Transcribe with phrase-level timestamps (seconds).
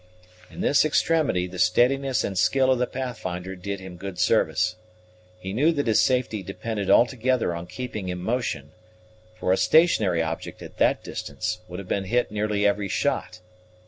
[0.49, 4.75] In this extremity the steadiness and skill of the Pathfinder did him good service.
[5.39, 8.71] He knew that his safety depended altogether on keeping in motion;
[9.37, 13.41] for a stationary object at that distance, would have been hit nearly every shot.